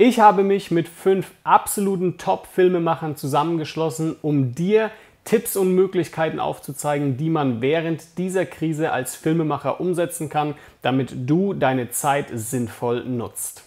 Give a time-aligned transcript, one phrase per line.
[0.00, 4.92] Ich habe mich mit fünf absoluten Top-Filmemachern zusammengeschlossen, um dir
[5.24, 11.52] Tipps und Möglichkeiten aufzuzeigen, die man während dieser Krise als Filmemacher umsetzen kann, damit du
[11.52, 13.64] deine Zeit sinnvoll nutzt.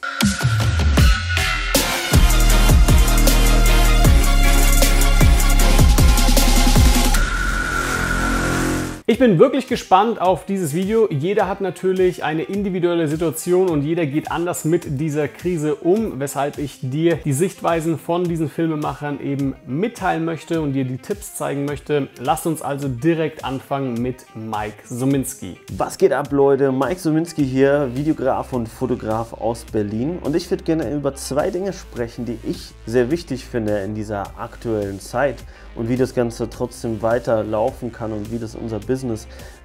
[9.12, 11.10] Ich bin wirklich gespannt auf dieses Video.
[11.12, 16.58] Jeder hat natürlich eine individuelle Situation und jeder geht anders mit dieser Krise um, weshalb
[16.58, 21.66] ich dir die Sichtweisen von diesen Filmemachern eben mitteilen möchte und dir die Tipps zeigen
[21.66, 22.08] möchte.
[22.22, 25.58] Lass uns also direkt anfangen mit Mike Suminski.
[25.76, 26.72] Was geht ab, Leute?
[26.72, 30.20] Mike Suminski hier, Videograf und Fotograf aus Berlin.
[30.24, 34.40] Und ich würde gerne über zwei Dinge sprechen, die ich sehr wichtig finde in dieser
[34.40, 35.44] aktuellen Zeit
[35.76, 39.01] und wie das Ganze trotzdem weiterlaufen kann und wie das unser Business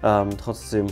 [0.03, 0.87] ähm, trotzdem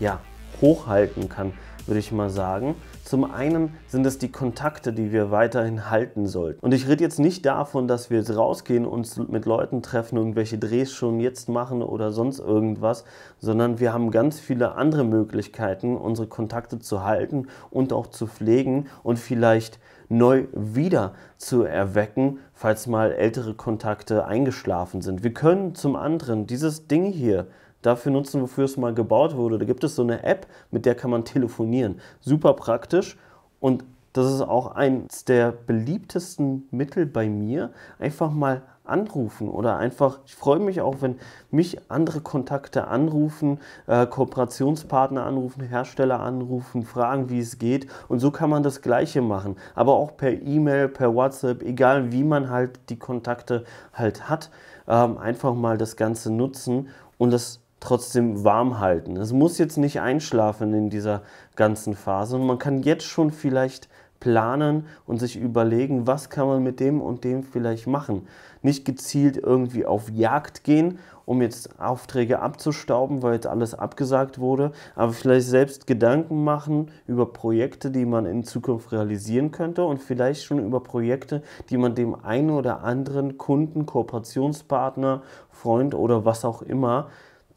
[0.00, 0.20] ja,
[0.60, 1.52] hochhalten kann,
[1.86, 2.74] würde ich mal sagen.
[3.04, 6.60] Zum einen sind es die Kontakte, die wir weiterhin halten sollten.
[6.60, 10.58] Und ich rede jetzt nicht davon, dass wir jetzt rausgehen, uns mit Leuten treffen, irgendwelche
[10.58, 13.04] Drehs schon jetzt machen oder sonst irgendwas,
[13.38, 18.88] sondern wir haben ganz viele andere Möglichkeiten, unsere Kontakte zu halten und auch zu pflegen
[19.02, 19.78] und vielleicht
[20.10, 25.22] neu wieder zu erwecken, falls mal ältere Kontakte eingeschlafen sind.
[25.22, 27.46] Wir können zum anderen dieses Ding hier
[27.82, 29.58] dafür nutzen, wofür es mal gebaut wurde.
[29.58, 32.00] Da gibt es so eine App, mit der kann man telefonieren.
[32.20, 33.16] Super praktisch
[33.60, 37.70] und das ist auch eines der beliebtesten Mittel bei mir.
[37.98, 41.18] Einfach mal anrufen oder einfach, ich freue mich auch, wenn
[41.50, 47.86] mich andere Kontakte anrufen, äh, Kooperationspartner anrufen, Hersteller anrufen, fragen, wie es geht.
[48.08, 49.56] Und so kann man das Gleiche machen.
[49.74, 54.50] Aber auch per E-Mail, per WhatsApp, egal wie man halt die Kontakte halt hat,
[54.88, 59.16] ähm, einfach mal das Ganze nutzen und das trotzdem warm halten.
[59.16, 61.22] Es muss jetzt nicht einschlafen in dieser
[61.56, 63.88] ganzen Phase und man kann jetzt schon vielleicht
[64.20, 68.26] planen und sich überlegen, was kann man mit dem und dem vielleicht machen.
[68.62, 74.72] Nicht gezielt irgendwie auf Jagd gehen, um jetzt Aufträge abzustauben, weil jetzt alles abgesagt wurde,
[74.96, 80.44] aber vielleicht selbst Gedanken machen über Projekte, die man in Zukunft realisieren könnte und vielleicht
[80.44, 86.62] schon über Projekte, die man dem einen oder anderen Kunden, Kooperationspartner, Freund oder was auch
[86.62, 87.08] immer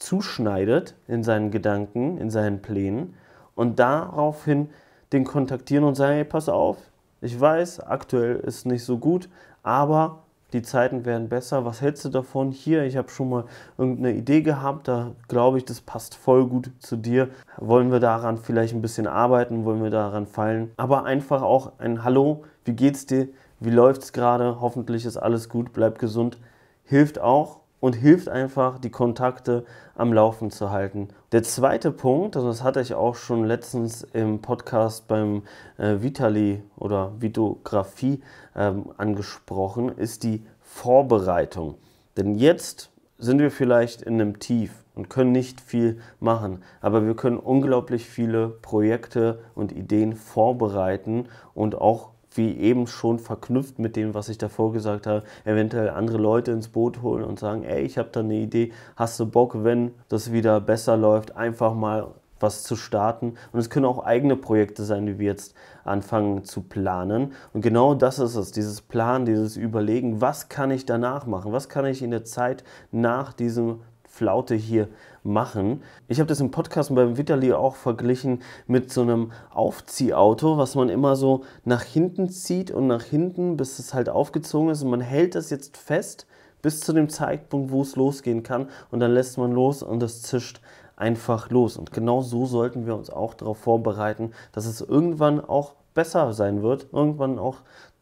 [0.01, 3.13] zuschneidet in seinen Gedanken, in seinen Plänen
[3.55, 4.69] und daraufhin
[5.13, 6.77] den kontaktieren und sagen, hey, pass auf,
[7.21, 9.29] ich weiß, aktuell ist nicht so gut,
[9.61, 10.23] aber
[10.53, 11.63] die Zeiten werden besser.
[11.65, 12.51] Was hältst du davon?
[12.51, 13.45] Hier, ich habe schon mal
[13.77, 17.29] irgendeine Idee gehabt, da glaube ich, das passt voll gut zu dir.
[17.57, 19.63] Wollen wir daran vielleicht ein bisschen arbeiten?
[19.63, 20.71] Wollen wir daran fallen?
[20.77, 23.29] Aber einfach auch ein Hallo, wie geht's dir?
[23.59, 24.59] Wie läuft's gerade?
[24.59, 26.37] Hoffentlich ist alles gut, bleib gesund.
[26.83, 29.65] Hilft auch und hilft einfach, die Kontakte
[29.95, 31.09] am Laufen zu halten.
[31.33, 35.41] Der zweite Punkt, also das hatte ich auch schon letztens im Podcast beim
[35.77, 38.21] äh, Vitali oder Vitografie
[38.55, 41.75] ähm, angesprochen, ist die Vorbereitung.
[42.15, 47.15] Denn jetzt sind wir vielleicht in einem Tief und können nicht viel machen, aber wir
[47.15, 54.13] können unglaublich viele Projekte und Ideen vorbereiten und auch wie eben schon verknüpft mit dem,
[54.13, 57.97] was ich davor gesagt habe, eventuell andere Leute ins Boot holen und sagen, ey, ich
[57.97, 62.07] habe da eine Idee, hast du Bock, wenn das wieder besser läuft, einfach mal
[62.41, 63.35] was zu starten.
[63.51, 67.33] Und es können auch eigene Projekte sein, die wir jetzt anfangen zu planen.
[67.53, 71.51] Und genau das ist es, dieses Plan, dieses Überlegen, was kann ich danach machen?
[71.51, 74.89] Was kann ich in der Zeit nach diesem Flaute hier
[75.23, 75.81] machen.
[76.07, 80.89] Ich habe das im Podcast beim Vitali auch verglichen mit so einem Aufziehauto, was man
[80.89, 84.83] immer so nach hinten zieht und nach hinten, bis es halt aufgezogen ist.
[84.83, 86.27] Und man hält das jetzt fest
[86.61, 88.67] bis zu dem Zeitpunkt, wo es losgehen kann.
[88.89, 90.61] Und dann lässt man los und es zischt
[90.95, 91.77] einfach los.
[91.77, 96.61] Und genau so sollten wir uns auch darauf vorbereiten, dass es irgendwann auch besser sein
[96.61, 97.57] wird, irgendwann auch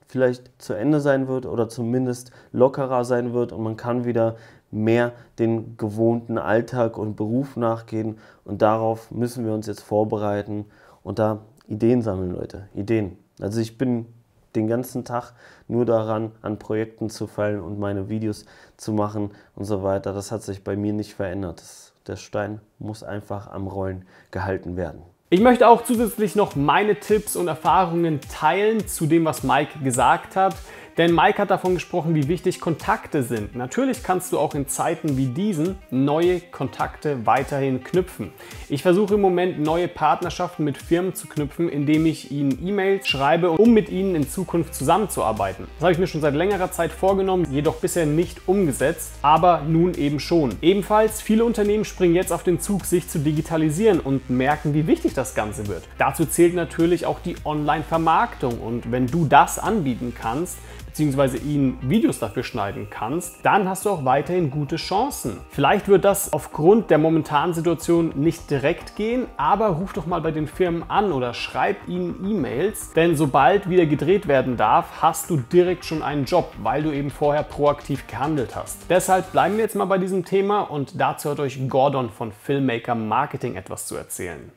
[0.09, 4.38] vielleicht zu Ende sein wird oder zumindest lockerer sein wird und man kann wieder
[4.72, 8.18] mehr den gewohnten Alltag und Beruf nachgehen.
[8.46, 10.66] Und darauf müssen wir uns jetzt vorbereiten
[11.03, 12.68] und da Ideen sammeln, Leute.
[12.74, 13.18] Ideen.
[13.40, 14.08] Also ich bin
[14.56, 15.34] den ganzen Tag
[15.67, 18.46] nur daran, an Projekten zu fallen und meine Videos
[18.78, 20.14] zu machen und so weiter.
[20.14, 21.61] Das hat sich bei mir nicht verändert.
[21.61, 25.02] Das, der Stein muss einfach am Rollen gehalten werden.
[25.32, 30.35] Ich möchte auch zusätzlich noch meine Tipps und Erfahrungen teilen zu dem, was Mike gesagt
[30.35, 30.55] hat.
[30.99, 33.55] Denn Mike hat davon gesprochen, wie wichtig Kontakte sind.
[33.55, 38.34] Natürlich kannst du auch in Zeiten wie diesen neue Kontakte weiterhin knüpfen.
[38.67, 43.51] Ich versuche im Moment neue Partnerschaften mit Firmen zu knüpfen, indem ich ihnen E-Mails schreibe,
[43.51, 45.67] um mit ihnen in Zukunft zusammenzuarbeiten.
[45.75, 49.93] Das habe ich mir schon seit längerer Zeit vorgenommen, jedoch bisher nicht umgesetzt, aber nun
[49.93, 50.57] eben schon.
[50.61, 55.13] Ebenfalls, viele Unternehmen springen jetzt auf den Zug, sich zu digitalisieren und merken, wie wichtig
[55.13, 55.87] das Ganze wird.
[55.97, 60.57] Dazu zählt natürlich auch die Online-Vermarktung und wenn du das anbieten kannst,
[60.90, 65.38] beziehungsweise ihnen Videos dafür schneiden kannst, dann hast du auch weiterhin gute Chancen.
[65.52, 70.32] Vielleicht wird das aufgrund der momentanen Situation nicht direkt gehen, aber ruf doch mal bei
[70.32, 75.38] den Firmen an oder schreib ihnen E-Mails, denn sobald wieder gedreht werden darf, hast du
[75.38, 78.90] direkt schon einen Job, weil du eben vorher proaktiv gehandelt hast.
[78.90, 82.96] Deshalb bleiben wir jetzt mal bei diesem Thema und dazu hat euch Gordon von Filmmaker
[82.96, 84.52] Marketing etwas zu erzählen.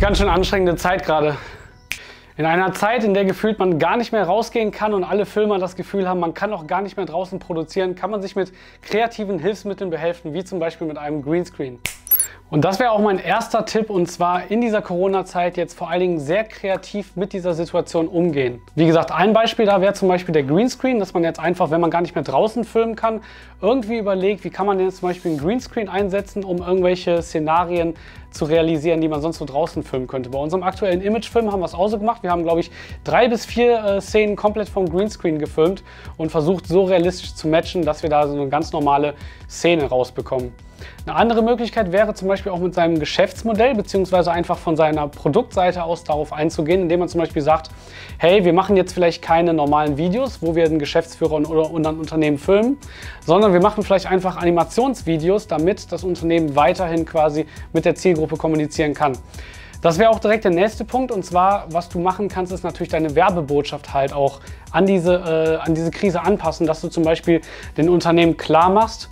[0.00, 1.36] Ganz schön anstrengende Zeit gerade.
[2.36, 5.58] In einer Zeit, in der gefühlt man gar nicht mehr rausgehen kann und alle Filmer
[5.58, 8.52] das Gefühl haben, man kann auch gar nicht mehr draußen produzieren, kann man sich mit
[8.82, 11.78] kreativen Hilfsmitteln behelfen, wie zum Beispiel mit einem Greenscreen.
[12.48, 15.98] Und das wäre auch mein erster Tipp und zwar in dieser Corona-Zeit jetzt vor allen
[15.98, 18.62] Dingen sehr kreativ mit dieser Situation umgehen.
[18.76, 21.80] Wie gesagt, ein Beispiel da wäre zum Beispiel der Greenscreen, dass man jetzt einfach, wenn
[21.80, 23.20] man gar nicht mehr draußen filmen kann,
[23.60, 27.94] irgendwie überlegt, wie kann man jetzt zum Beispiel einen Greenscreen einsetzen, um irgendwelche Szenarien
[28.30, 30.30] zu realisieren, die man sonst nur draußen filmen könnte.
[30.30, 32.22] Bei unserem aktuellen Imagefilm haben wir es auch so gemacht.
[32.22, 32.70] Wir haben, glaube ich,
[33.02, 35.82] drei bis vier äh, Szenen komplett vom Greenscreen gefilmt
[36.16, 39.14] und versucht so realistisch zu matchen, dass wir da so eine ganz normale
[39.48, 40.52] Szene rausbekommen.
[41.06, 45.84] Eine andere Möglichkeit wäre zum Beispiel auch mit seinem Geschäftsmodell beziehungsweise einfach von seiner Produktseite
[45.84, 47.70] aus darauf einzugehen, indem man zum Beispiel sagt,
[48.18, 52.38] hey, wir machen jetzt vielleicht keine normalen Videos, wo wir einen Geschäftsführer oder ein Unternehmen
[52.38, 52.78] filmen,
[53.24, 58.94] sondern wir machen vielleicht einfach Animationsvideos, damit das Unternehmen weiterhin quasi mit der Zielgruppe kommunizieren
[58.94, 59.16] kann.
[59.82, 62.90] Das wäre auch direkt der nächste Punkt und zwar, was du machen kannst, ist natürlich
[62.90, 64.40] deine Werbebotschaft halt auch
[64.72, 67.40] an diese, äh, an diese Krise anpassen, dass du zum Beispiel
[67.76, 69.08] den Unternehmen klar machst,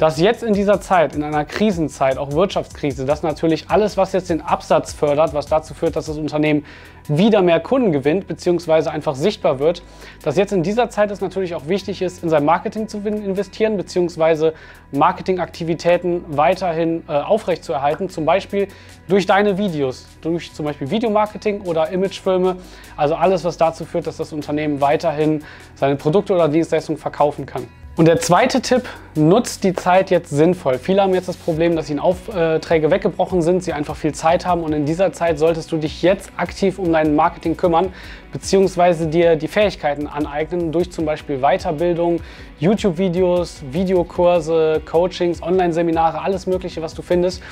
[0.00, 4.30] dass jetzt in dieser Zeit, in einer Krisenzeit, auch Wirtschaftskrise, dass natürlich alles, was jetzt
[4.30, 6.64] den Absatz fördert, was dazu führt, dass das Unternehmen
[7.06, 9.82] wieder mehr Kunden gewinnt, beziehungsweise einfach sichtbar wird,
[10.22, 13.76] dass jetzt in dieser Zeit es natürlich auch wichtig ist, in sein Marketing zu investieren,
[13.76, 14.54] beziehungsweise
[14.90, 18.68] Marketingaktivitäten weiterhin äh, aufrechtzuerhalten, zum Beispiel
[19.06, 22.56] durch deine Videos, durch zum Beispiel Videomarketing oder Imagefilme,
[22.96, 25.44] also alles, was dazu führt, dass das Unternehmen weiterhin
[25.74, 27.68] seine Produkte oder Dienstleistungen verkaufen kann.
[28.00, 30.78] Und der zweite Tipp, nutzt die Zeit jetzt sinnvoll.
[30.78, 34.62] Viele haben jetzt das Problem, dass ihnen Aufträge weggebrochen sind, sie einfach viel Zeit haben
[34.62, 37.92] und in dieser Zeit solltest du dich jetzt aktiv um dein Marketing kümmern,
[38.32, 42.22] beziehungsweise dir die Fähigkeiten aneignen durch zum Beispiel Weiterbildung,
[42.58, 47.42] YouTube-Videos, Videokurse, Coachings, Online-Seminare, alles Mögliche, was du findest.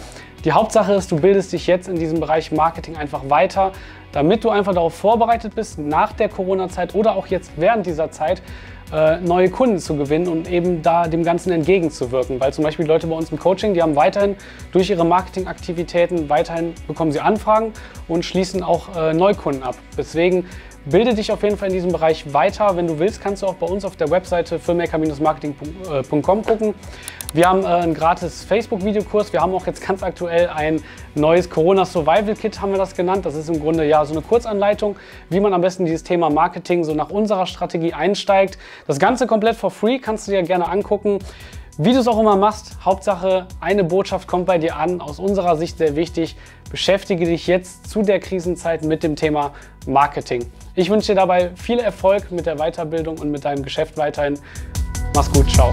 [0.47, 3.73] Die Hauptsache ist, du bildest dich jetzt in diesem Bereich Marketing einfach weiter,
[4.13, 8.41] damit du einfach darauf vorbereitet bist, nach der Corona-Zeit oder auch jetzt während dieser Zeit
[8.93, 12.41] äh, neue Kunden zu gewinnen und eben da dem Ganzen entgegenzuwirken.
[12.41, 14.37] Weil zum Beispiel Leute bei uns im Coaching, die haben weiterhin
[14.73, 17.73] durch ihre Marketingaktivitäten, weiterhin bekommen sie Anfragen
[18.09, 19.77] und schließen auch äh, Neukunden ab.
[19.97, 20.45] Deswegen
[20.91, 22.77] Bilde dich auf jeden Fall in diesem Bereich weiter.
[22.77, 26.75] Wenn du willst, kannst du auch bei uns auf der Webseite filmmaker-marketing.com gucken.
[27.35, 29.33] Wir haben äh, einen gratis Facebook-Videokurs.
[29.33, 30.83] Wir haben auch jetzt ganz aktuell ein
[31.15, 33.27] neues Corona Survival Kit, haben wir das genannt.
[33.27, 34.97] Das ist im Grunde ja so eine Kurzanleitung,
[35.29, 38.59] wie man am besten dieses Thema Marketing so nach unserer Strategie einsteigt.
[38.87, 41.19] Das Ganze komplett for free, kannst du dir gerne angucken.
[41.81, 45.01] Wie du es auch immer machst, Hauptsache eine Botschaft kommt bei dir an.
[45.01, 46.35] Aus unserer Sicht sehr wichtig,
[46.71, 49.53] beschäftige dich jetzt zu der Krisenzeit mit dem Thema
[49.87, 50.51] Marketing.
[50.75, 54.41] Ich wünsche dir dabei viel Erfolg mit der Weiterbildung und mit deinem Geschäft weiterhin.
[55.15, 55.71] Mach's gut, ciao.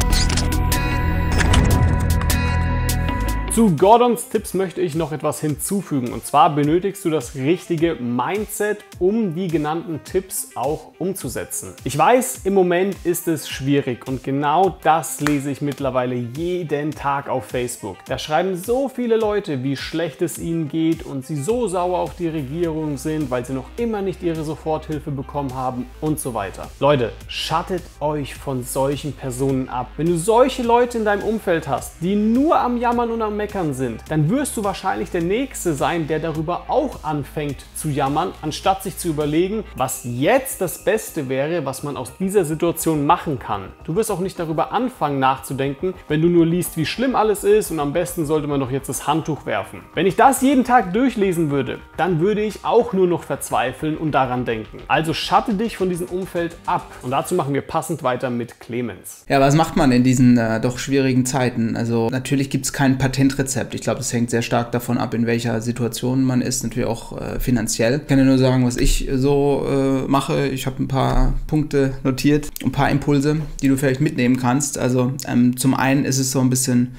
[3.56, 6.12] Zu Gordons Tipps möchte ich noch etwas hinzufügen.
[6.12, 11.74] Und zwar benötigst du das richtige Mindset, um die genannten Tipps auch umzusetzen.
[11.86, 17.30] Ich weiß, im Moment ist es schwierig und genau das lese ich mittlerweile jeden Tag
[17.30, 17.96] auf Facebook.
[18.08, 22.18] Da schreiben so viele Leute, wie schlecht es ihnen geht und sie so sauer auf
[22.18, 26.70] die Regierung sind, weil sie noch immer nicht ihre Soforthilfe bekommen haben und so weiter.
[26.82, 29.92] Leute, schattet euch von solchen Personen ab.
[29.96, 33.76] Wenn du solche Leute in deinem Umfeld hast, die nur am Jammern und am Meckern
[33.76, 38.82] sind, dann wirst du wahrscheinlich der Nächste sein, der darüber auch anfängt zu jammern, anstatt
[38.82, 43.66] sich zu überlegen, was jetzt das Beste wäre, was man aus dieser Situation machen kann.
[43.84, 47.70] Du wirst auch nicht darüber anfangen nachzudenken, wenn du nur liest, wie schlimm alles ist
[47.70, 49.82] und am besten sollte man doch jetzt das Handtuch werfen.
[49.94, 54.14] Wenn ich das jeden Tag durchlesen würde, dann würde ich auch nur noch verzweifeln und
[54.14, 54.80] daran denken.
[54.88, 56.92] Also schatte dich von diesem Umfeld ab.
[57.04, 59.24] Und dazu machen wir passend weiter mit Clemens.
[59.30, 61.78] Ja, was macht man in diesen äh, doch schwierigen Zeiten?
[61.78, 63.76] Also natürlich gibt es kein Patent Patentrezept.
[63.76, 67.20] Ich glaube, das hängt sehr stark davon ab, in welcher Situation man ist, natürlich auch
[67.20, 68.02] äh, finanziell.
[68.02, 70.48] Ich kann ja nur sagen, was ich so äh, mache.
[70.48, 74.78] Ich habe ein paar Punkte notiert, ein paar Impulse, die du vielleicht mitnehmen kannst.
[74.78, 76.96] Also ähm, zum einen ist es so ein bisschen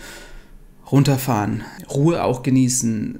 [0.90, 1.62] runterfahren,
[1.92, 3.18] Ruhe auch genießen.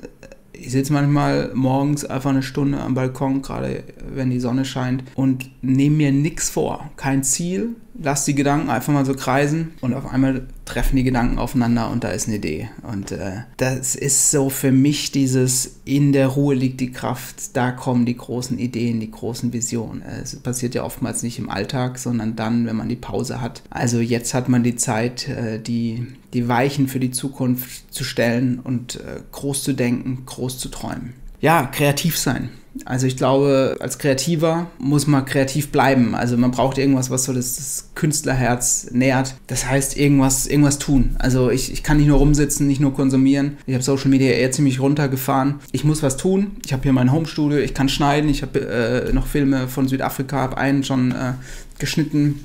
[0.52, 3.82] Ich sitze manchmal morgens einfach eine Stunde am Balkon, gerade
[4.14, 6.90] wenn die Sonne scheint, und nehme mir nichts vor.
[6.96, 11.38] Kein Ziel, lass die Gedanken einfach mal so kreisen und auf einmal treffen die Gedanken
[11.38, 12.69] aufeinander und da ist eine Idee.
[12.83, 17.71] Und äh, das ist so für mich dieses, in der Ruhe liegt die Kraft, da
[17.71, 20.03] kommen die großen Ideen, die großen Visionen.
[20.03, 23.62] Es passiert ja oftmals nicht im Alltag, sondern dann, wenn man die Pause hat.
[23.71, 28.59] Also jetzt hat man die Zeit, äh, die, die Weichen für die Zukunft zu stellen
[28.59, 31.15] und äh, groß zu denken, groß zu träumen.
[31.41, 32.50] Ja, kreativ sein.
[32.85, 36.14] Also ich glaube, als Kreativer muss man kreativ bleiben.
[36.14, 39.35] Also man braucht irgendwas, was so das, das Künstlerherz nährt.
[39.47, 41.16] Das heißt, irgendwas, irgendwas tun.
[41.18, 43.56] Also ich, ich kann nicht nur rumsitzen, nicht nur konsumieren.
[43.66, 45.56] Ich habe Social Media eher ziemlich runtergefahren.
[45.73, 46.52] Ich muss was tun.
[46.64, 48.28] Ich habe hier mein Homestudio, ich kann schneiden.
[48.30, 51.33] Ich habe äh, noch Filme von Südafrika, habe einen schon äh,
[51.78, 52.45] geschnitten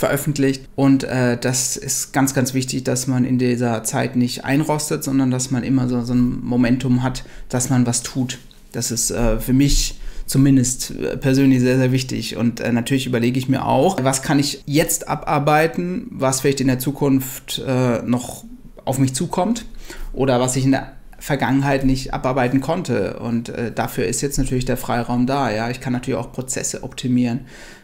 [0.00, 0.66] veröffentlicht.
[0.74, 5.30] Und äh, das ist ganz, ganz wichtig, dass man in dieser Zeit nicht einrostet, sondern
[5.30, 8.38] dass man immer so, so ein Momentum hat, dass man was tut.
[8.72, 12.36] Das ist äh, für mich zumindest äh, persönlich sehr, sehr wichtig.
[12.36, 16.68] Und äh, natürlich überlege ich mir auch, was kann ich jetzt abarbeiten, was vielleicht in
[16.68, 18.44] der Zukunft äh, noch
[18.84, 19.66] auf mich zukommt
[20.12, 23.18] oder was ich in der Vergangenheit nicht abarbeiten konnte.
[23.18, 25.50] Und äh, dafür ist jetzt natürlich der Freiraum da.
[25.50, 27.40] Ja, ich kann natürlich auch Prozesse optimieren,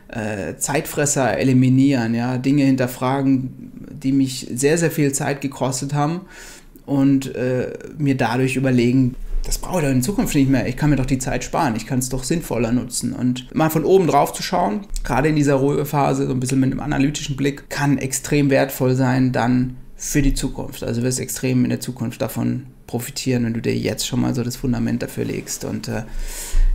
[0.09, 6.23] äh, Zeitfresser eliminieren, ja, Dinge hinterfragen, die mich sehr, sehr viel Zeit gekostet haben
[6.87, 9.17] und äh, mir dadurch überlegen,
[9.47, 10.67] das brauche ich doch in Zukunft nicht mehr.
[10.67, 11.77] Ich kann mir doch die Zeit sparen.
[11.77, 13.13] Ich kann es doch sinnvoller nutzen.
[13.13, 16.73] Und mal von oben drauf zu schauen, gerade in dieser Ruhephase, so ein bisschen mit
[16.73, 20.83] einem analytischen Blick, kann extrem wertvoll sein dann für die Zukunft.
[20.83, 24.43] Also wirst extrem in der Zukunft davon profitieren, wenn du dir jetzt schon mal so
[24.43, 25.65] das Fundament dafür legst.
[25.65, 26.03] Und äh,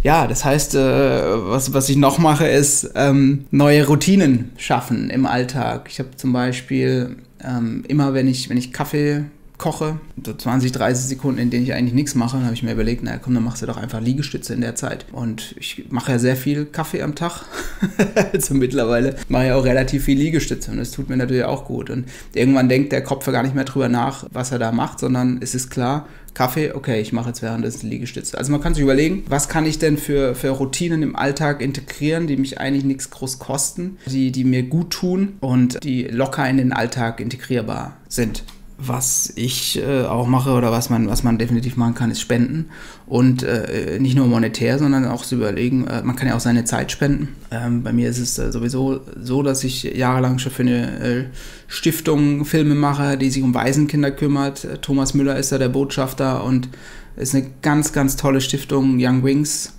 [0.01, 5.25] ja, das heißt, äh, was, was ich noch mache, ist ähm, neue Routinen schaffen im
[5.25, 5.89] Alltag.
[5.91, 9.25] Ich habe zum Beispiel ähm, immer, wenn ich, wenn ich Kaffee
[9.61, 12.73] koche, so 20, 30 Sekunden, in denen ich eigentlich nichts mache, dann habe ich mir
[12.73, 15.05] überlegt, naja, komm, dann machst du doch einfach Liegestütze in der Zeit.
[15.11, 17.45] Und ich mache ja sehr viel Kaffee am Tag.
[18.33, 21.91] also mittlerweile mache ich auch relativ viel Liegestütze und das tut mir natürlich auch gut.
[21.91, 25.39] Und irgendwann denkt der Kopf gar nicht mehr drüber nach, was er da macht, sondern
[25.41, 28.37] es ist klar, Kaffee, okay, ich mache jetzt währenddessen Liegestütze.
[28.37, 32.25] Also man kann sich überlegen, was kann ich denn für, für Routinen im Alltag integrieren,
[32.25, 36.57] die mich eigentlich nichts groß kosten, die, die mir gut tun und die locker in
[36.57, 38.43] den Alltag integrierbar sind
[38.83, 42.69] was ich äh, auch mache oder was man, was man definitiv machen kann, ist spenden.
[43.05, 46.65] Und äh, nicht nur monetär, sondern auch zu überlegen, äh, man kann ja auch seine
[46.65, 47.29] Zeit spenden.
[47.51, 51.25] Ähm, bei mir ist es äh, sowieso so, dass ich jahrelang schon für eine äh,
[51.67, 54.65] Stiftung Filme mache, die sich um Waisenkinder kümmert.
[54.65, 56.69] Äh, Thomas Müller ist da der Botschafter und
[57.17, 59.73] ist eine ganz, ganz tolle Stiftung, Young Wings.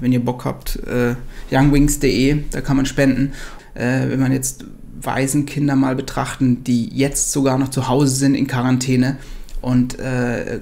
[0.00, 0.78] wenn ihr Bock habt,
[1.50, 3.32] youngwings.de, da kann man spenden.
[3.74, 4.64] wenn man jetzt
[5.00, 9.18] Waisenkinder mal betrachten, die jetzt sogar noch zu Hause sind in Quarantäne
[9.60, 10.60] und äh,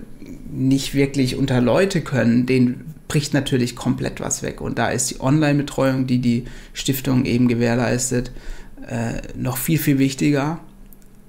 [0.50, 4.61] nicht wirklich unter Leute können, denen bricht natürlich komplett was weg.
[4.61, 8.33] Und da ist die Online-Betreuung, die die Stiftung eben gewährleistet,
[8.88, 10.61] äh, noch viel, viel wichtiger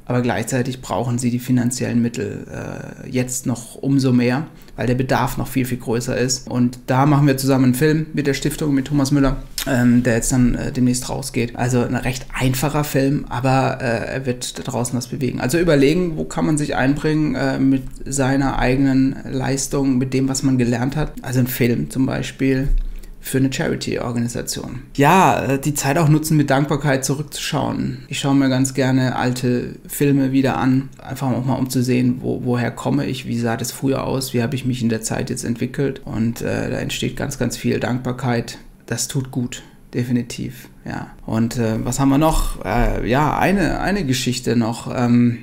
[0.08, 4.48] aber gleichzeitig brauchen sie die finanziellen Mittel äh, jetzt noch umso mehr,
[4.78, 6.50] weil der Bedarf noch viel, viel größer ist.
[6.50, 9.38] Und da machen wir zusammen einen Film mit der Stiftung, mit Thomas Müller,
[9.68, 11.58] ähm, der jetzt dann äh, demnächst rausgeht.
[11.58, 15.42] Also ein recht einfacher Film, aber äh, er wird da draußen was bewegen.
[15.42, 20.42] Also überlegen, wo kann man sich einbringen äh, mit seiner eigenen Leistung, mit dem, was
[20.42, 21.12] man gelernt hat.
[21.22, 22.70] Also ein Film zum Beispiel
[23.28, 24.84] für eine Charity-Organisation.
[24.96, 28.06] Ja, äh, die Zeit auch nutzen, mit Dankbarkeit zurückzuschauen.
[28.08, 32.18] Ich schaue mir ganz gerne alte Filme wieder an, einfach auch mal um zu sehen,
[32.22, 35.02] wo, woher komme ich, wie sah das früher aus, wie habe ich mich in der
[35.02, 36.02] Zeit jetzt entwickelt.
[36.06, 38.58] Und äh, da entsteht ganz, ganz viel Dankbarkeit.
[38.86, 41.08] Das tut gut definitiv, ja.
[41.26, 42.64] Und äh, was haben wir noch?
[42.64, 44.94] Äh, ja, eine, eine Geschichte noch.
[44.96, 45.40] Ähm,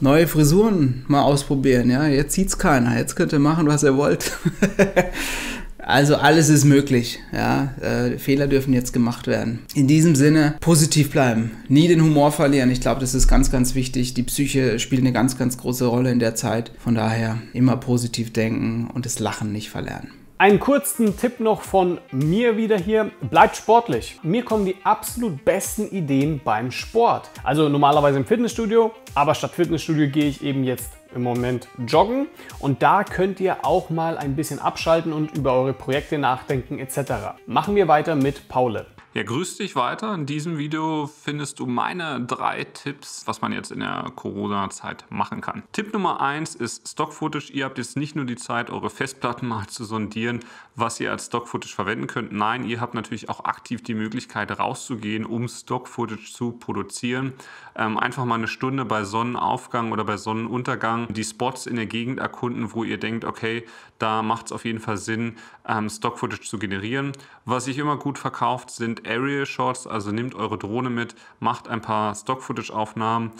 [0.00, 2.06] neue Frisuren mal ausprobieren, ja.
[2.06, 2.98] Jetzt sieht's keiner.
[2.98, 4.32] Jetzt könnt ihr machen, was ihr wollt.
[5.86, 7.20] Also alles ist möglich.
[7.32, 9.60] Ja, äh, Fehler dürfen jetzt gemacht werden.
[9.74, 12.72] In diesem Sinne positiv bleiben, nie den Humor verlieren.
[12.72, 14.12] Ich glaube, das ist ganz, ganz wichtig.
[14.12, 16.72] Die Psyche spielt eine ganz, ganz große Rolle in der Zeit.
[16.78, 20.10] Von daher immer positiv denken und das Lachen nicht verlernen.
[20.38, 23.10] Einen kurzen Tipp noch von mir wieder hier.
[23.22, 24.18] Bleibt sportlich.
[24.22, 27.30] Mir kommen die absolut besten Ideen beim Sport.
[27.44, 32.82] Also normalerweise im Fitnessstudio, aber statt Fitnessstudio gehe ich eben jetzt im Moment joggen und
[32.82, 37.38] da könnt ihr auch mal ein bisschen abschalten und über eure Projekte nachdenken etc.
[37.46, 38.86] Machen wir weiter mit Paule.
[39.16, 40.12] Ja, grüß dich weiter.
[40.12, 45.40] In diesem Video findest du meine drei Tipps, was man jetzt in der Corona-Zeit machen
[45.40, 45.62] kann.
[45.72, 47.50] Tipp Nummer eins ist Stock-Footage.
[47.50, 50.40] Ihr habt jetzt nicht nur die Zeit, eure Festplatten mal zu sondieren,
[50.76, 52.32] was ihr als Stock-Footage verwenden könnt.
[52.32, 57.32] Nein, ihr habt natürlich auch aktiv die Möglichkeit rauszugehen, um Stock-Footage zu produzieren.
[57.74, 62.20] Ähm, einfach mal eine Stunde bei Sonnenaufgang oder bei Sonnenuntergang die Spots in der Gegend
[62.20, 63.64] erkunden, wo ihr denkt, okay,
[63.98, 67.12] da macht es auf jeden Fall Sinn, ähm, Stock-Footage zu generieren.
[67.46, 71.80] Was sich immer gut verkauft, sind Aerial Shots, also nehmt eure Drohne mit, macht ein
[71.80, 73.32] paar Stock-Footage-Aufnahmen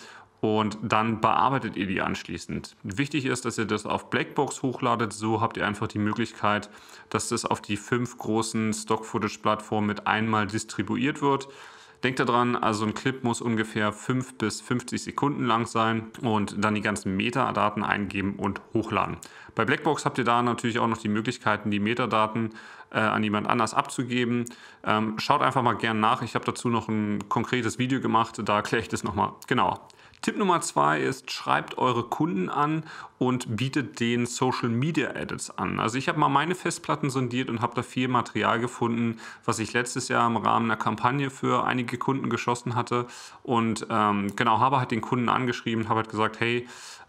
[0.46, 2.76] und dann bearbeitet ihr die anschließend.
[2.82, 5.12] Wichtig ist, dass ihr das auf Blackbox hochladet.
[5.12, 6.70] So habt ihr einfach die Möglichkeit,
[7.10, 11.48] dass das auf die fünf großen Stock-Footage-Plattformen mit einmal distribuiert wird.
[12.04, 16.74] Denkt daran, also ein Clip muss ungefähr 5 bis 50 Sekunden lang sein und dann
[16.74, 19.16] die ganzen Metadaten eingeben und hochladen.
[19.54, 22.50] Bei Blackbox habt ihr da natürlich auch noch die Möglichkeiten, die Metadaten
[22.92, 24.44] äh, an jemand anders abzugeben.
[24.84, 26.22] Ähm, schaut einfach mal gern nach.
[26.22, 29.32] Ich habe dazu noch ein konkretes Video gemacht, da erkläre ich das nochmal.
[29.46, 29.80] Genau.
[30.26, 32.82] Tipp Nummer zwei ist, schreibt eure Kunden an
[33.18, 35.80] und bietet den Social Media Edits an.
[35.80, 39.72] Also ich habe mal meine Festplatten sondiert und habe da viel Material gefunden, was ich
[39.72, 43.06] letztes Jahr im Rahmen einer Kampagne für einige Kunden geschossen hatte.
[43.42, 46.66] Und ähm, genau, habe halt den Kunden angeschrieben, habe halt gesagt, hey,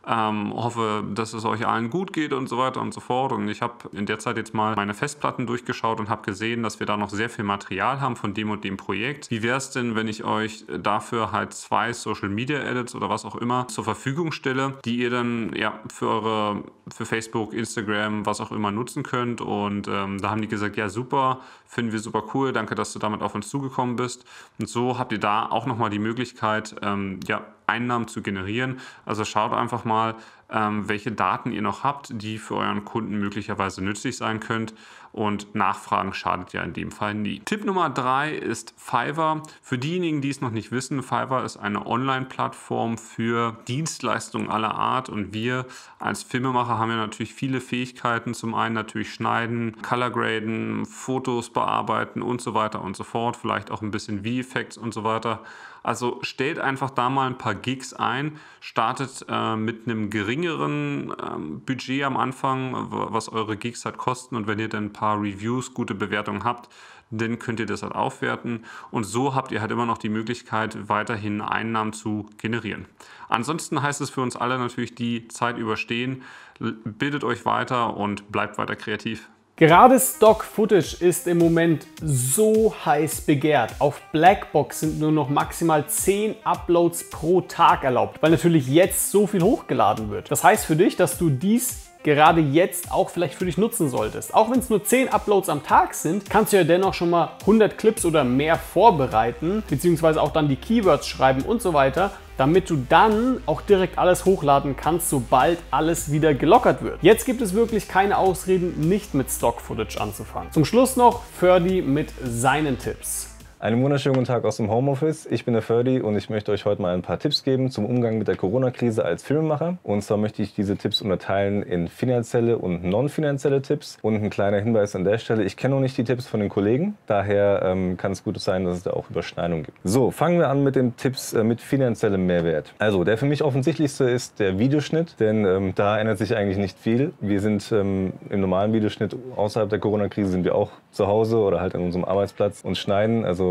[0.07, 3.33] ähm, hoffe, dass es euch allen gut geht und so weiter und so fort.
[3.33, 6.79] Und ich habe in der Zeit jetzt mal meine Festplatten durchgeschaut und habe gesehen, dass
[6.79, 9.29] wir da noch sehr viel Material haben von dem und dem Projekt.
[9.29, 13.25] Wie wäre es denn, wenn ich euch dafür halt zwei Social Media Edits oder was
[13.25, 16.63] auch immer zur Verfügung stelle, die ihr dann ja für eure
[16.93, 19.41] für Facebook, Instagram, was auch immer nutzen könnt.
[19.41, 22.99] Und ähm, da haben die gesagt, ja super, finden wir super cool, danke, dass du
[22.99, 24.23] damit auf uns zugekommen bist.
[24.59, 28.79] Und so habt ihr da auch nochmal die Möglichkeit, ähm, ja, Einnahmen zu generieren.
[29.05, 30.15] Also schaut einfach mal,
[30.51, 34.75] ähm, welche Daten ihr noch habt, die für euren Kunden möglicherweise nützlich sein könnt.
[35.17, 37.39] Und Nachfragen schadet ja in dem Fall nie.
[37.39, 39.41] Tipp Nummer drei ist Fiverr.
[39.63, 45.09] Für diejenigen, die es noch nicht wissen, Fiverr ist eine Online-Plattform für Dienstleistungen aller Art.
[45.09, 45.65] Und wir
[45.97, 48.35] als Filmemacher haben ja natürlich viele Fähigkeiten.
[48.35, 53.37] Zum einen natürlich schneiden, Colorgraden, Fotos bearbeiten und so weiter und so fort.
[53.37, 55.41] Vielleicht auch ein bisschen V-Effects und so weiter.
[55.87, 61.61] Also stellt einfach da mal ein paar Gigs ein, startet äh, mit einem geringeren ähm,
[61.61, 65.73] Budget am Anfang, was eure Gigs halt kosten und wenn ihr dann ein paar Reviews,
[65.73, 66.67] gute Bewertungen habt,
[67.09, 70.89] dann könnt ihr das halt aufwerten und so habt ihr halt immer noch die Möglichkeit,
[70.89, 72.85] weiterhin Einnahmen zu generieren.
[73.29, 76.23] Ansonsten heißt es für uns alle natürlich die Zeit überstehen,
[76.59, 79.29] bildet euch weiter und bleibt weiter kreativ.
[79.59, 83.73] Gerade Stock Footage ist im Moment so heiß begehrt.
[83.79, 89.25] Auf Blackbox sind nur noch maximal 10 Uploads pro Tag erlaubt, weil natürlich jetzt so
[89.25, 90.29] viel hochgeladen wird.
[90.29, 94.33] Das heißt für dich, dass du dies gerade jetzt auch vielleicht für dich nutzen solltest.
[94.33, 97.31] Auch wenn es nur 10 Uploads am Tag sind, kannst du ja dennoch schon mal
[97.41, 102.69] 100 Clips oder mehr vorbereiten, beziehungsweise auch dann die Keywords schreiben und so weiter damit
[102.69, 106.99] du dann auch direkt alles hochladen kannst, sobald alles wieder gelockert wird.
[107.01, 110.51] Jetzt gibt es wirklich keine Ausreden, nicht mit Stock Footage anzufangen.
[110.51, 113.36] Zum Schluss noch Ferdi mit seinen Tipps.
[113.59, 115.25] Einen wunderschönen guten Tag aus dem Homeoffice.
[115.25, 117.87] Ich bin der Ferdi und ich möchte euch heute mal ein paar Tipps geben zum
[117.87, 119.79] Umgang mit der Corona-Krise als Filmemacher.
[119.81, 123.97] Und zwar möchte ich diese Tipps unterteilen in finanzielle und non-finanzielle Tipps.
[124.03, 126.49] Und ein kleiner Hinweis an der Stelle, ich kenne noch nicht die Tipps von den
[126.49, 129.79] Kollegen, daher ähm, kann es gut sein, dass es da auch Überschneidungen gibt.
[129.83, 132.75] So, fangen wir an mit den Tipps äh, mit finanziellem Mehrwert.
[132.77, 136.77] Also, der für mich offensichtlichste ist der Videoschnitt, denn ähm, da ändert sich eigentlich nicht
[136.77, 137.11] viel.
[137.21, 141.59] Wir sind ähm, im normalen Videoschnitt außerhalb der Corona-Krise sind wir auch zu Hause oder
[141.59, 143.25] halt an unserem Arbeitsplatz und schneiden.
[143.25, 143.46] Also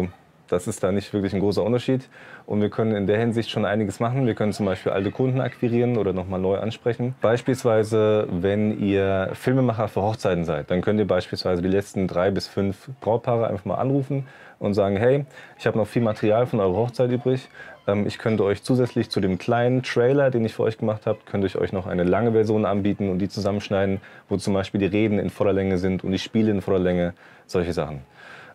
[0.49, 2.09] das ist da nicht wirklich ein großer Unterschied.
[2.47, 4.27] Und wir können in der Hinsicht schon einiges machen.
[4.27, 7.15] Wir können zum Beispiel alte Kunden akquirieren oder nochmal neu ansprechen.
[7.21, 12.47] Beispielsweise, wenn ihr Filmemacher für Hochzeiten seid, dann könnt ihr beispielsweise die letzten drei bis
[12.47, 14.27] fünf Brautpaare einfach mal anrufen
[14.59, 15.25] und sagen, hey,
[15.59, 17.49] ich habe noch viel Material von eurer Hochzeit übrig.
[17.87, 21.19] Ähm, ich könnte euch zusätzlich zu dem kleinen Trailer, den ich für euch gemacht habe,
[21.27, 24.87] könnte ich euch noch eine lange Version anbieten und die zusammenschneiden, wo zum Beispiel die
[24.87, 27.15] Reden in voller Länge sind und die Spiele in voller Länge,
[27.47, 28.01] solche Sachen.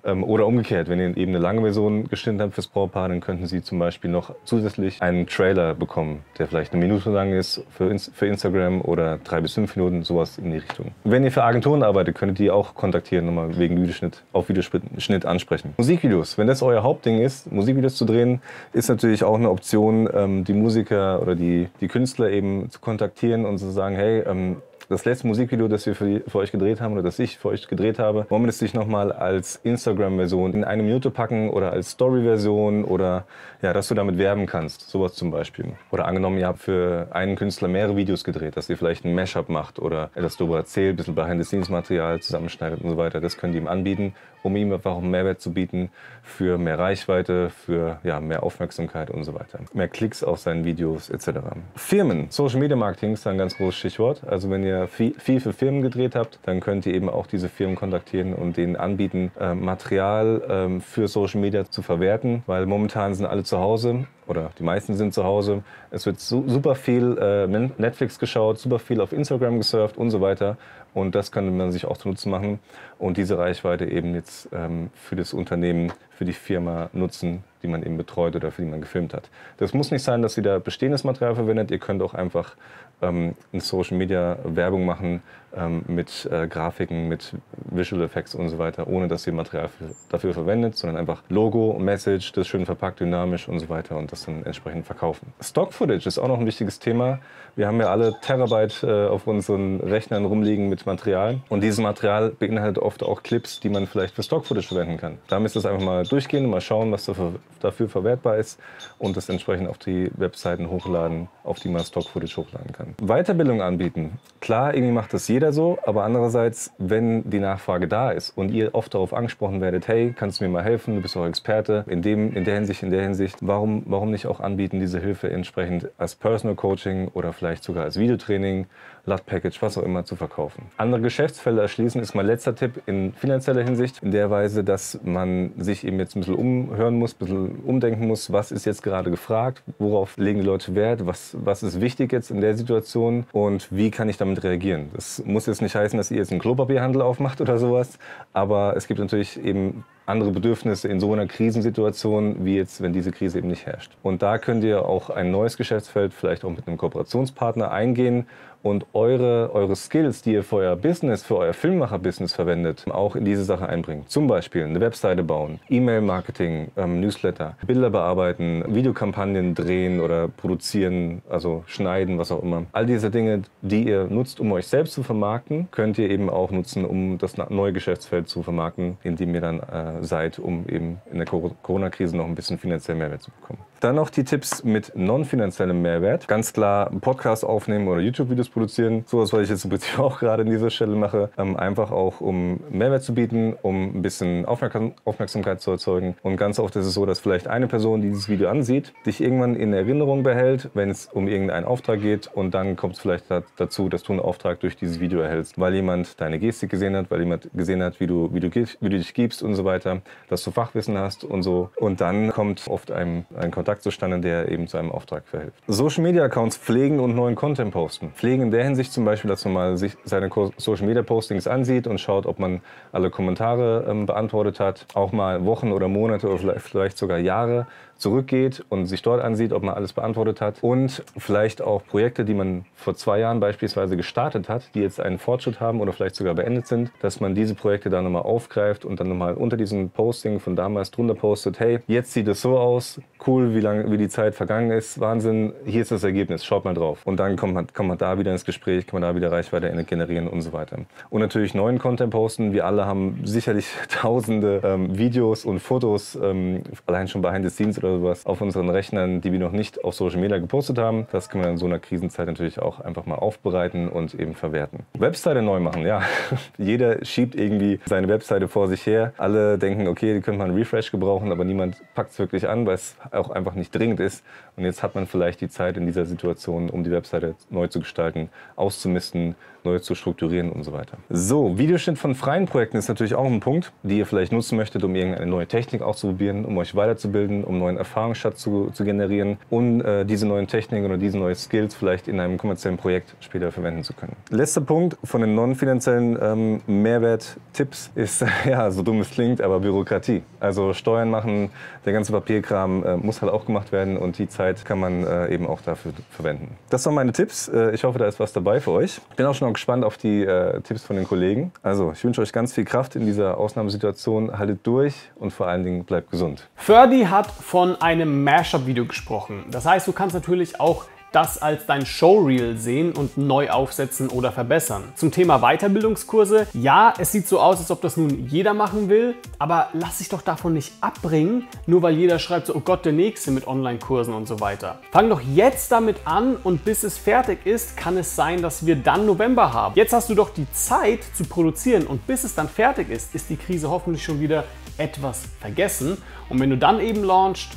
[0.04, 3.46] Ähm, oder umgekehrt, wenn ihr eben eine lange Version geschnitten habt fürs Brautpaar, dann könnten
[3.46, 7.96] Sie zum Beispiel noch zusätzlich einen Trailer bekommen, der vielleicht eine Minute lang ist für,
[7.98, 10.92] für Instagram oder drei bis fünf Minuten, sowas in die Richtung.
[11.04, 15.74] Wenn ihr für Agenturen arbeitet, könnt ihr auch kontaktieren, nochmal wegen Videoschnitt, auf Videoschnitt ansprechen.
[15.78, 18.42] Musikvideos, wenn das euer Hauptding ist, Musikvideos zu drehen,
[18.74, 23.46] ist natürlich auch eine Option, ähm, die Musiker oder die, die Künstler eben zu kontaktieren
[23.46, 24.58] und zu sagen, hey, ähm,
[24.92, 27.70] Das letzte Musikvideo, das wir für, für euch gedreht haben oder das ich für euch
[27.70, 31.92] gedreht habe, wollen wir das nicht nochmal als Instagram-Version in eine Minute packen oder als
[31.92, 33.26] Story-Version oder
[33.62, 34.90] ja, dass du damit werben kannst.
[34.90, 35.78] Sowas zum Beispiel.
[35.92, 39.48] Oder angenommen, ihr habt für einen Künstler mehrere Videos gedreht, dass ihr vielleicht ein Mashup
[39.48, 43.22] macht oder etwas darüber erzählt, ein bisschen Behind-the-Scenes-Material zusammenschneidet und so weiter.
[43.22, 45.90] Das könnt ihr ihm anbieten, um ihm einfach einen Mehrwert zu bieten
[46.24, 49.60] für mehr Reichweite, für ja, mehr Aufmerksamkeit und so weiter.
[49.74, 51.40] Mehr Klicks auf seinen Videos etc.
[51.76, 52.28] Firmen.
[52.30, 54.24] Social Media Marketing ist ein ganz großes Stichwort.
[54.28, 57.50] Also wenn ihr viel, viel für Firmen gedreht habt, dann könnt ihr eben auch diese
[57.50, 63.14] Firmen kontaktieren und denen anbieten, äh, Material äh, für Social Media zu verwerten, weil momentan
[63.14, 65.64] sind alle zu Hause oder die meisten sind zu Hause.
[65.90, 70.22] Es wird su super viel äh, Netflix geschaut, super viel auf Instagram gesurft und so
[70.22, 70.58] weiter.
[70.94, 72.60] Und das könnte man sich auch zunutze machen
[73.00, 77.84] und diese Reichweite eben jetzt ähm, für das Unternehmen, für die Firma nutzen, die man
[77.84, 79.30] eben betreut oder für die man gefilmt hat.
[79.58, 81.72] Das muss nicht sein, dass ihr da bestehendes Material verwendet.
[81.72, 82.56] Ihr könnt auch einfach
[83.02, 85.22] ähm, in Social Media Werbung machen
[85.56, 87.34] ähm, mit äh, Grafiken, mit
[87.70, 91.78] Visual Effects und so weiter, ohne dass ihr Material für, dafür verwendet, sondern einfach Logo,
[91.80, 95.34] Message, das schön verpackt, dynamisch und so weiter und das dann entsprechend verkaufen.
[95.42, 97.20] Stock Footage ist auch noch ein wichtiges Thema.
[97.56, 102.30] Wir haben ja alle Terabyte äh, auf unseren Rechnern rumliegen mit Material und dieses Material
[102.30, 105.18] beinhaltet oft auch Clips, die man vielleicht für Stock Footage verwenden kann.
[105.28, 108.60] Da müsst ihr es einfach mal durchgehen und mal schauen, was dafür, verwertbar ist
[109.00, 112.96] und das entsprechend auf die Webseiten hochladen, auf die man Stock Footage hochladen kann.
[113.02, 114.20] Weiterbildung anbieten.
[114.40, 118.74] Klar, irgendwie macht das jeder so, aber andererseits, wenn die Nachfrage da ist und ihr
[118.74, 122.02] oft darauf angesprochen werdet, hey, kannst du mir mal helfen, du bist auch Experte in,
[122.02, 125.90] dem, in der Hinsicht, in der Hinsicht, warum, warum nicht auch anbieten, diese Hilfe entsprechend
[125.98, 128.68] als Personal Coaching oder vielleicht sogar als Videotraining
[129.06, 130.66] LUT-Package, was auch immer zu verkaufen.
[130.78, 135.52] Andere Geschäftsfelder erschließen ist mein letzter Tipp in finanzieller Hinsicht, in der Weise, dass man
[135.58, 139.10] sich eben jetzt ein bisschen umhören muss, ein bisschen umdenken muss, was ist jetzt gerade
[139.10, 143.68] gefragt, worauf legen die Leute Wert, was, was ist wichtig jetzt in der Situation und
[143.72, 144.90] wie kann ich damit reagieren.
[144.94, 147.98] Das muss jetzt nicht heißen, dass ihr jetzt einen Klopapierhandel aufmacht oder sowas,
[148.34, 153.12] aber es gibt natürlich eben andere Bedürfnisse in so einer Krisensituation, wie jetzt, wenn diese
[153.12, 153.92] Krise eben nicht herrscht.
[154.04, 158.28] Und da könnt ihr auch ein neues Geschäftsfeld vielleicht auch mit einem Kooperationspartner eingehen
[158.64, 163.26] und eure, eure Skills, die ihr für euer Business, für euer Filmmacher-Business verwendet, auch in
[163.26, 164.06] diese Sache einbringen.
[164.08, 171.64] Zum Beispiel eine Webseite bauen, E-Mail-Marketing, ähm, Newsletter, Bilder bearbeiten, Videokampagnen drehen oder produzieren, also
[171.66, 172.66] schneiden, was auch immer.
[172.72, 176.52] All diese Dinge, die ihr nutzt, um euch selbst zu vermarkten, könnt ihr eben auch
[176.52, 181.02] nutzen, um das neue Geschäftsfeld zu vermarkten, in dem ihr dann äh, seid, um eben
[181.12, 183.60] in der Corona-Krise noch ein bisschen finanziell Mehrwert zu bekommen.
[183.82, 186.28] Dann noch die Tipps mit non-finanziellem Mehrwert.
[186.28, 189.06] Ganz klar Podcast aufnehmen oder YouTube-Videos produzieren.
[189.08, 191.32] Sowas, was ich jetzt im Prinzip auch gerade an dieser Stelle mache.
[191.36, 196.16] Ähm, einfach auch, um Mehrwert zu bieten, um ein bisschen Aufmerksam Aufmerksamkeit zu erzeugen.
[196.22, 199.20] Und ganz oft ist es so, dass vielleicht eine Person, die dieses Video ansieht, dich
[199.20, 202.30] irgendwann in Erinnerung behält, wenn es um irgendeinen Auftrag geht.
[202.32, 205.74] Und dann kommt es vielleicht dazu, dass du einen Auftrag durch dieses Video erhältst, weil
[205.74, 208.98] jemand deine Gestik gesehen hat, weil jemand gesehen hat, wie du, wie du, wie du
[209.00, 211.72] dich gibst und so weiter, dass du Fachwissen hast und so.
[211.78, 215.56] Und dann kommt oft ein, ein Kontakt Kontakt zustande, der eben zu einem Auftrag verhilft.
[215.68, 218.12] Social Media Accounts pflegen und neuen Content posten.
[218.16, 221.88] Pflegen in der Hinsicht zum Beispiel, dass man mal sich seine Social Media Postings ansieht
[221.88, 224.88] und schaut, ob man alle Kommentare ähm, beantwortet hat.
[224.94, 227.66] Auch mal Wochen oder Monate oder vielleicht sogar Jahre
[228.02, 230.62] zurückgeht und sich dort ansieht, ob man alles beantwortet hat.
[230.62, 235.20] Und vielleicht auch Projekte, die man vor zwei Jahren beispielsweise gestartet hat, die jetzt einen
[235.20, 239.00] Fortschritt haben oder vielleicht sogar beendet sind, dass man diese Projekte dann nochmal aufgreift und
[239.00, 243.00] dann nochmal unter diesem Posting von damals drunter postet, hey, jetzt sieht es so aus,
[243.28, 246.74] cool, wie lange, wie die Zeit vergangen ist, Wahnsinn, hier ist das Ergebnis, schaut mal
[246.74, 247.02] drauf.
[247.06, 249.72] Und dann kommt man, kommt man da wieder ins Gespräch, kann man da wieder Reichweite
[249.84, 250.78] generieren und so weiter.
[251.10, 252.54] Und natürlich neuen Content posten.
[252.54, 257.78] Wir alle haben sicherlich tausende ähm, Videos und Fotos, ähm, allein schon behind the scenes
[257.78, 261.08] oder sowas, auf unseren Rechnern, die wir noch nicht auf Social Media gepostet haben.
[261.12, 264.80] Das kann man in so einer Krisenzeit natürlich auch einfach mal aufbereiten und eben verwerten.
[264.94, 266.02] Webseite neu machen, ja.
[266.58, 269.14] Jeder schiebt irgendwie seine Webseite vor sich her.
[269.18, 272.66] Alle denken, okay, die könnte man einen Refresh gebrauchen, aber niemand packt es wirklich an,
[272.66, 274.24] weil es auch einfach nicht dringend ist.
[274.58, 277.80] Und jetzt hat man vielleicht die Zeit in dieser Situation, um die Webseite neu zu
[277.80, 280.98] gestalten, auszumisten, neu zu strukturieren und so weiter.
[281.10, 284.84] So, Videoschnitt von freien Projekten ist natürlich auch ein Punkt, die ihr vielleicht nutzen möchtet,
[284.84, 289.82] um irgendeine neue Technik auszuprobieren, um euch weiterzubilden, um neuen Erfahrungsschatz zu, zu generieren und
[289.82, 293.84] äh, diese neuen Techniken oder diese neuen Skills vielleicht in einem kommerziellen Projekt später verwenden
[293.84, 294.16] zu können.
[294.30, 300.24] Letzter Punkt von den non-finanziellen ähm, Mehrwert-Tipps ist, ja, so dumm es klingt, aber Bürokratie.
[300.40, 301.52] Also Steuern machen,
[301.86, 305.34] der ganze Papierkram äh, muss halt auch gemacht werden und die Zeit kann man äh,
[305.34, 306.58] eben auch dafür verwenden.
[306.70, 307.48] Das waren meine Tipps.
[307.48, 309.00] Äh, ich hoffe, da ist was dabei für euch.
[309.10, 311.52] Ich bin auch schon gespannt auf die äh, Tipps von den Kollegen.
[311.64, 314.38] Also, ich wünsche euch ganz viel Kraft in dieser Ausnahmesituation.
[314.38, 316.48] Haltet durch und vor allen Dingen bleibt gesund.
[316.56, 319.46] Ferdi hat von einem Mashup-Video gesprochen.
[319.50, 324.32] Das heißt, du kannst natürlich auch das als dein Showreel sehen und neu aufsetzen oder
[324.32, 324.84] verbessern.
[324.96, 329.16] Zum Thema Weiterbildungskurse, ja, es sieht so aus, als ob das nun jeder machen will,
[329.38, 332.94] aber lass dich doch davon nicht abbringen, nur weil jeder schreibt so, oh Gott, der
[332.94, 334.80] nächste mit Online-Kursen und so weiter.
[334.92, 338.76] Fang doch jetzt damit an und bis es fertig ist, kann es sein, dass wir
[338.76, 339.76] dann November haben.
[339.76, 343.30] Jetzt hast du doch die Zeit zu produzieren und bis es dann fertig ist, ist
[343.30, 344.46] die Krise hoffentlich schon wieder
[344.78, 345.98] etwas vergessen.
[346.30, 347.50] Und wenn du dann eben launchst,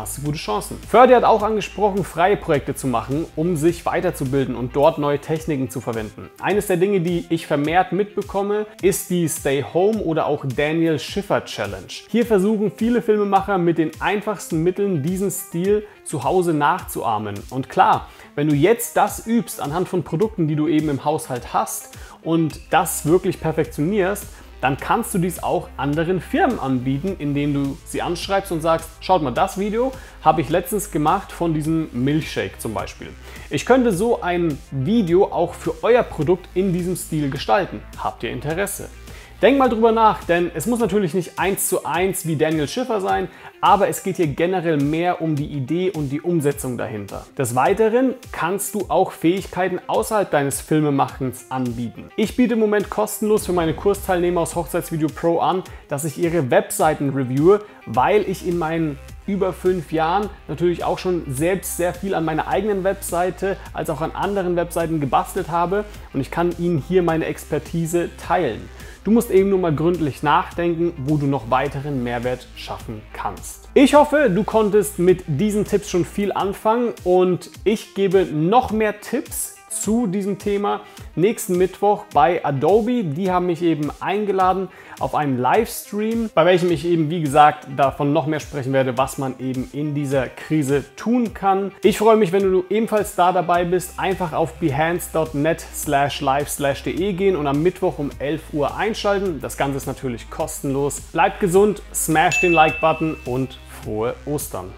[0.00, 0.78] hast du gute Chancen.
[0.88, 5.68] Ferdi hat auch angesprochen, freie Projekte zu machen, um sich weiterzubilden und dort neue Techniken
[5.68, 6.30] zu verwenden.
[6.40, 11.44] Eines der Dinge, die ich vermehrt mitbekomme, ist die Stay Home oder auch Daniel Schiffer
[11.44, 11.86] Challenge.
[12.08, 17.34] Hier versuchen viele Filmemacher mit den einfachsten Mitteln diesen Stil zu Hause nachzuahmen.
[17.50, 21.52] Und klar, wenn du jetzt das übst anhand von Produkten, die du eben im Haushalt
[21.52, 24.24] hast und das wirklich perfektionierst,
[24.60, 29.22] dann kannst du dies auch anderen Firmen anbieten, indem du sie anschreibst und sagst, schaut
[29.22, 29.92] mal, das Video
[30.22, 33.08] habe ich letztens gemacht von diesem Milchshake zum Beispiel.
[33.48, 37.82] Ich könnte so ein Video auch für euer Produkt in diesem Stil gestalten.
[37.98, 38.88] Habt ihr Interesse?
[39.42, 43.00] Denk mal drüber nach, denn es muss natürlich nicht eins zu eins wie Daniel Schiffer
[43.00, 43.26] sein,
[43.62, 47.24] aber es geht hier generell mehr um die Idee und die Umsetzung dahinter.
[47.38, 52.10] Des Weiteren kannst du auch Fähigkeiten außerhalb deines Filmemachens anbieten.
[52.16, 56.50] Ich biete im Moment kostenlos für meine Kursteilnehmer aus Hochzeitsvideo Pro an, dass ich ihre
[56.50, 62.14] Webseiten reviewe, weil ich in meinen über fünf Jahren natürlich auch schon selbst sehr viel
[62.14, 66.82] an meiner eigenen Webseite als auch an anderen Webseiten gebastelt habe und ich kann Ihnen
[66.86, 68.68] hier meine Expertise teilen.
[69.02, 73.70] Du musst eben nur mal gründlich nachdenken, wo du noch weiteren Mehrwert schaffen kannst.
[73.72, 79.00] Ich hoffe, du konntest mit diesen Tipps schon viel anfangen und ich gebe noch mehr
[79.00, 80.80] Tipps zu diesem Thema
[81.14, 83.04] nächsten Mittwoch bei Adobe.
[83.04, 88.12] Die haben mich eben eingeladen auf einen Livestream, bei welchem ich eben, wie gesagt, davon
[88.12, 91.72] noch mehr sprechen werde, was man eben in dieser Krise tun kann.
[91.82, 93.98] Ich freue mich, wenn du ebenfalls da dabei bist.
[93.98, 99.40] Einfach auf behance.net slash live slash de gehen und am Mittwoch um 11 Uhr einschalten.
[99.40, 101.00] Das Ganze ist natürlich kostenlos.
[101.00, 104.70] Bleibt gesund, smash den Like-Button und frohe Ostern.